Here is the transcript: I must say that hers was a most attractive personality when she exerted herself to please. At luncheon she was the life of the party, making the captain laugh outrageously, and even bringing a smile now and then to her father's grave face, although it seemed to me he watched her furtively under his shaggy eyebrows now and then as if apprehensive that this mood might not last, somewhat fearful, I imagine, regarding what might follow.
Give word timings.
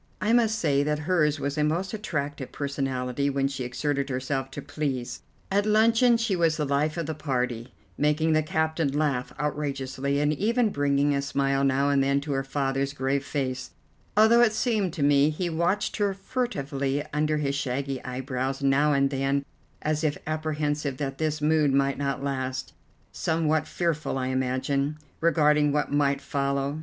I 0.19 0.33
must 0.33 0.57
say 0.57 0.81
that 0.81 0.97
hers 1.05 1.39
was 1.39 1.59
a 1.59 1.63
most 1.63 1.93
attractive 1.93 2.51
personality 2.51 3.29
when 3.29 3.47
she 3.47 3.63
exerted 3.63 4.09
herself 4.09 4.49
to 4.49 4.59
please. 4.63 5.21
At 5.51 5.67
luncheon 5.67 6.17
she 6.17 6.35
was 6.35 6.57
the 6.57 6.65
life 6.65 6.97
of 6.97 7.05
the 7.05 7.13
party, 7.13 7.71
making 7.99 8.33
the 8.33 8.41
captain 8.41 8.91
laugh 8.97 9.31
outrageously, 9.39 10.19
and 10.19 10.33
even 10.33 10.69
bringing 10.69 11.13
a 11.13 11.21
smile 11.21 11.63
now 11.63 11.91
and 11.91 12.03
then 12.03 12.19
to 12.21 12.31
her 12.31 12.43
father's 12.43 12.93
grave 12.93 13.23
face, 13.23 13.69
although 14.17 14.41
it 14.41 14.53
seemed 14.53 14.91
to 14.93 15.03
me 15.03 15.29
he 15.29 15.51
watched 15.51 15.97
her 15.97 16.15
furtively 16.15 17.03
under 17.13 17.37
his 17.37 17.53
shaggy 17.53 18.03
eyebrows 18.03 18.63
now 18.63 18.93
and 18.93 19.11
then 19.11 19.45
as 19.83 20.03
if 20.03 20.17
apprehensive 20.25 20.97
that 20.97 21.19
this 21.19 21.43
mood 21.43 21.71
might 21.71 21.99
not 21.99 22.23
last, 22.23 22.73
somewhat 23.11 23.67
fearful, 23.67 24.17
I 24.17 24.29
imagine, 24.29 24.97
regarding 25.19 25.71
what 25.71 25.91
might 25.91 26.21
follow. 26.21 26.79